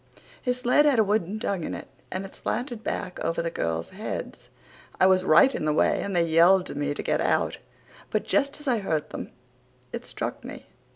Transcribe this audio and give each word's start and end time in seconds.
His 0.41 0.57
sled 0.57 0.87
had 0.87 0.97
a 0.97 1.03
wooden 1.03 1.39
tongue 1.39 1.63
in 1.63 1.75
it 1.75 1.87
and 2.11 2.25
it 2.25 2.35
slanted 2.35 2.83
back 2.83 3.19
over 3.19 3.39
the 3.43 3.51
girls' 3.51 3.91
heads. 3.91 4.49
I 4.99 5.05
was 5.05 5.23
right 5.23 5.53
in 5.53 5.65
the 5.65 5.73
way 5.73 6.01
and 6.01 6.15
they 6.15 6.25
yelled 6.25 6.65
to 6.65 6.75
me 6.75 6.95
to 6.95 7.03
get 7.03 7.21
out, 7.21 7.59
but 8.09 8.23
just 8.25 8.59
as 8.59 8.67
I 8.67 8.79
heard 8.79 9.11
them 9.11 9.29
it 9.93 10.03
struck 10.07 10.43
me. 10.43 10.65